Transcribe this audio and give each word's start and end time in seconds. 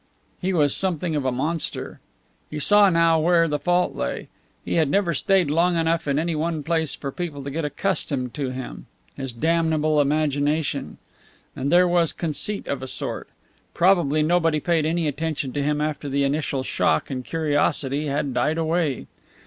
He 0.39 0.51
was 0.51 0.75
something 0.75 1.15
of 1.15 1.25
a 1.25 1.31
monster. 1.31 1.99
He 2.49 2.57
saw 2.57 2.89
now 2.89 3.19
where 3.19 3.47
the 3.47 3.59
fault 3.59 3.95
lay. 3.95 4.29
He 4.65 4.73
had 4.73 4.89
never 4.89 5.13
stayed 5.13 5.51
long 5.51 5.77
enough 5.77 6.07
in 6.07 6.17
any 6.17 6.35
one 6.35 6.63
place 6.63 6.95
for 6.95 7.11
people 7.11 7.43
to 7.43 7.51
get 7.51 7.65
accustomed 7.65 8.33
to 8.33 8.49
him. 8.49 8.87
His 9.15 9.31
damnable 9.31 10.01
imagination! 10.01 10.97
And 11.55 11.71
there 11.71 11.87
was 11.87 12.13
conceit 12.13 12.65
of 12.65 12.81
a 12.81 12.87
sort. 12.87 13.29
Probably 13.75 14.23
nobody 14.23 14.59
paid 14.59 14.87
any 14.87 15.07
attention 15.07 15.53
to 15.53 15.61
him 15.61 15.79
after 15.79 16.09
the 16.09 16.23
initial 16.23 16.63
shock 16.63 17.11
and 17.11 17.23
curiosity 17.23 18.07
had 18.07 18.33
died 18.33 18.57
away. 18.57 19.05